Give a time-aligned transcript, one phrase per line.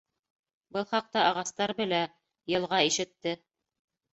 [0.77, 1.99] Был хаҡта ағастар белә,
[2.55, 3.37] йылға ишетте.